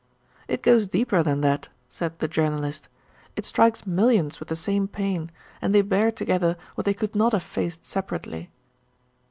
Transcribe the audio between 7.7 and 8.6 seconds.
separately."